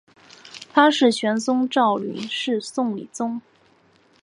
[0.73, 3.39] 他的玄孙赵昀是宋理宗。